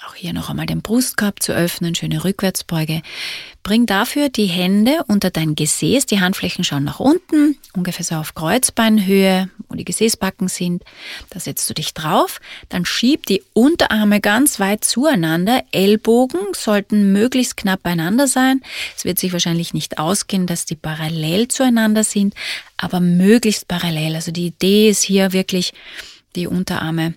[0.05, 3.01] Auch hier noch einmal den Brustkorb zu öffnen, schöne Rückwärtsbeuge.
[3.63, 8.33] Bring dafür die Hände unter dein Gesäß, die Handflächen schauen nach unten, ungefähr so auf
[8.33, 10.83] Kreuzbeinhöhe, wo die Gesäßbacken sind.
[11.31, 12.39] Da setzt du dich drauf,
[12.69, 18.61] dann schieb die Unterarme ganz weit zueinander, Ellbogen sollten möglichst knapp beieinander sein.
[18.95, 22.35] Es wird sich wahrscheinlich nicht ausgehen, dass die parallel zueinander sind,
[22.77, 24.15] aber möglichst parallel.
[24.15, 25.73] Also die Idee ist hier wirklich,
[26.35, 27.15] die Unterarme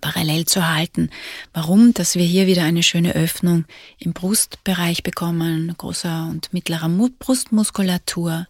[0.00, 1.10] parallel zu halten.
[1.52, 1.94] Warum?
[1.94, 3.64] Dass wir hier wieder eine schöne Öffnung
[3.98, 8.46] im Brustbereich bekommen, großer und mittlerer Brustmuskulatur.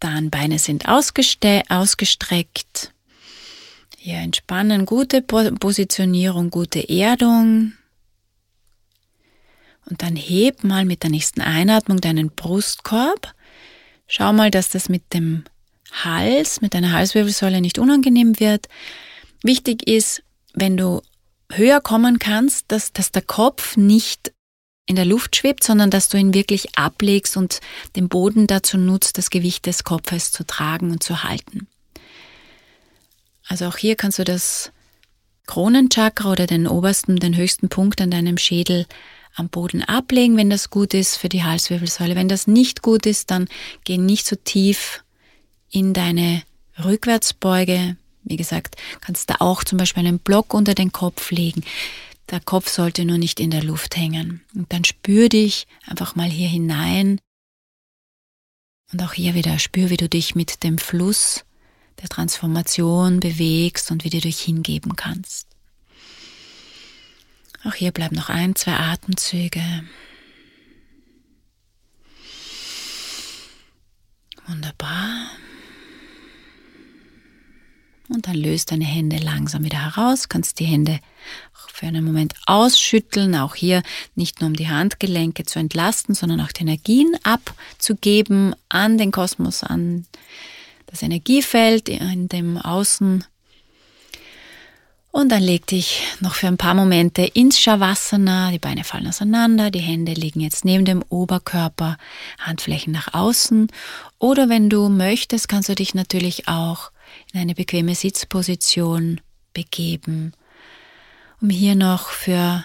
[0.00, 2.92] Dann Beine sind ausgestreckt.
[3.96, 7.72] Hier entspannen, gute Positionierung, gute Erdung.
[9.86, 13.34] Und dann heb mal mit der nächsten Einatmung deinen Brustkorb.
[14.06, 15.44] Schau mal, dass das mit dem
[15.92, 18.68] Hals, mit deiner Halswirbelsäule nicht unangenehm wird.
[19.42, 20.22] Wichtig ist,
[20.54, 21.02] wenn du
[21.50, 24.32] höher kommen kannst, dass, dass der Kopf nicht
[24.86, 27.60] in der Luft schwebt, sondern dass du ihn wirklich ablegst und
[27.94, 31.68] den Boden dazu nutzt, das Gewicht des Kopfes zu tragen und zu halten.
[33.46, 34.72] Also auch hier kannst du das
[35.46, 38.86] Kronenchakra oder den obersten, den höchsten Punkt an deinem Schädel
[39.34, 42.16] am Boden ablegen, wenn das gut ist für die Halswirbelsäule.
[42.16, 43.46] Wenn das nicht gut ist, dann
[43.84, 45.04] geh nicht so tief
[45.70, 46.42] in deine
[46.82, 47.96] Rückwärtsbeuge,
[48.28, 51.64] wie gesagt, kannst du auch zum Beispiel einen Block unter den Kopf legen.
[52.30, 54.42] Der Kopf sollte nur nicht in der Luft hängen.
[54.54, 57.20] Und dann spür dich einfach mal hier hinein.
[58.92, 61.44] Und auch hier wieder spür, wie du dich mit dem Fluss
[62.00, 65.48] der Transformation bewegst und wie du dich hingeben kannst.
[67.64, 69.62] Auch hier bleiben noch ein, zwei Atemzüge.
[74.46, 75.30] Wunderbar.
[78.08, 81.00] Und dann löst deine Hände langsam wieder heraus, kannst die Hände
[81.78, 83.82] für einen Moment ausschütteln, auch hier
[84.14, 89.62] nicht nur um die Handgelenke zu entlasten, sondern auch die Energien abzugeben an den Kosmos,
[89.62, 90.06] an
[90.86, 93.24] das Energiefeld in dem Außen.
[95.10, 99.70] Und dann leg dich noch für ein paar Momente ins Shavasana, die Beine fallen auseinander,
[99.70, 101.96] die Hände liegen jetzt neben dem Oberkörper,
[102.38, 103.68] Handflächen nach außen.
[104.18, 106.90] Oder wenn du möchtest, kannst du dich natürlich auch
[107.32, 109.20] in eine bequeme Sitzposition
[109.52, 110.32] begeben,
[111.40, 112.64] um hier noch für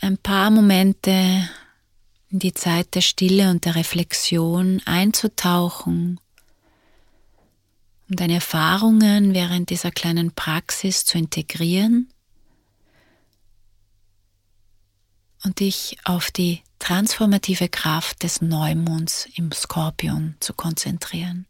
[0.00, 1.48] ein paar Momente
[2.28, 6.18] in die Zeit der Stille und der Reflexion einzutauchen,
[8.08, 12.12] um deine Erfahrungen während dieser kleinen Praxis zu integrieren
[15.44, 21.46] und dich auf die transformative Kraft des Neumonds im Skorpion zu konzentrieren.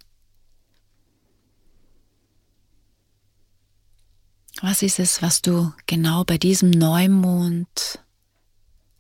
[4.65, 7.99] Was ist es, was du genau bei diesem Neumond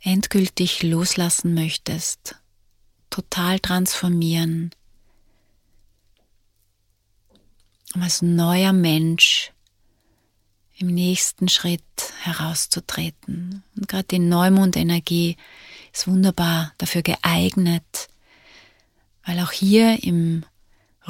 [0.00, 2.34] endgültig loslassen möchtest,
[3.10, 4.72] total transformieren,
[7.94, 9.52] um als neuer Mensch
[10.78, 11.84] im nächsten Schritt
[12.22, 13.62] herauszutreten.
[13.76, 15.36] Und gerade die Neumondenergie
[15.92, 18.08] ist wunderbar dafür geeignet,
[19.24, 20.44] weil auch hier im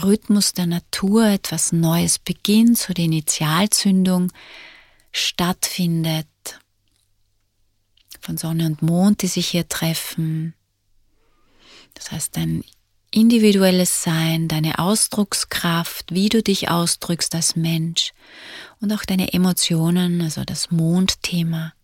[0.01, 4.33] Rhythmus der Natur etwas Neues beginnt, so die Initialzündung
[5.11, 6.27] stattfindet.
[8.21, 10.55] Von Sonne und Mond, die sich hier treffen.
[11.95, 12.65] Das heißt, dein
[13.11, 18.13] individuelles Sein, deine Ausdruckskraft, wie du dich ausdrückst als Mensch
[18.81, 21.75] und auch deine Emotionen, also das Mondthema,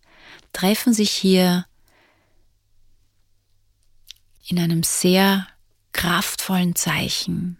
[0.51, 1.65] treffen sich hier
[4.47, 5.47] in einem sehr
[5.93, 7.58] kraftvollen Zeichen,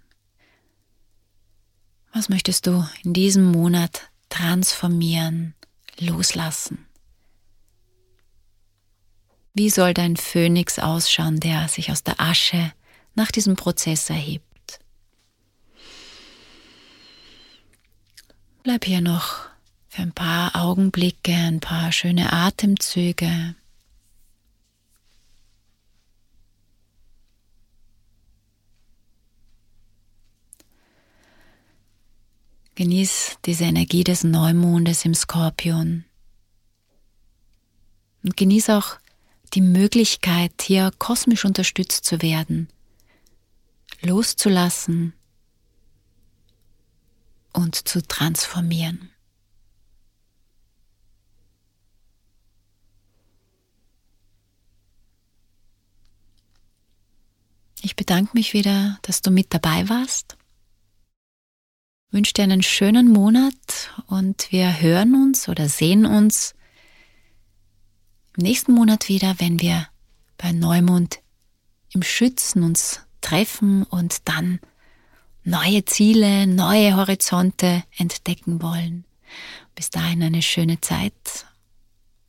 [2.14, 5.54] was möchtest du in diesem Monat transformieren,
[6.00, 6.86] loslassen?
[9.54, 12.72] Wie soll dein Phönix ausschauen, der sich aus der Asche
[13.16, 14.80] nach diesem Prozess erhebt?
[18.64, 19.48] Bleib hier noch
[19.88, 23.56] für ein paar Augenblicke, ein paar schöne Atemzüge.
[32.80, 36.06] Genieß diese Energie des Neumondes im Skorpion.
[38.24, 38.98] Und genieß auch
[39.54, 42.70] die Möglichkeit, hier kosmisch unterstützt zu werden,
[44.00, 45.12] loszulassen
[47.52, 49.10] und zu transformieren.
[57.82, 60.39] Ich bedanke mich wieder, dass du mit dabei warst.
[62.12, 66.56] Wünsche dir einen schönen Monat und wir hören uns oder sehen uns
[68.38, 69.88] im nächsten Monat wieder, wenn wir
[70.38, 71.20] bei Neumond
[71.92, 74.60] im Schützen uns treffen und dann
[75.44, 79.06] neue Ziele, neue Horizonte entdecken wollen.
[79.76, 81.46] Bis dahin eine schöne Zeit.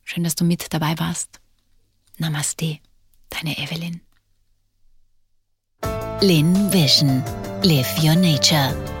[0.03, 1.39] Schön, dass du mit dabei warst.
[2.17, 2.79] Namaste,
[3.29, 4.01] deine Evelyn.
[6.21, 7.23] Lin Vision.
[7.63, 9.00] Live Your Nature.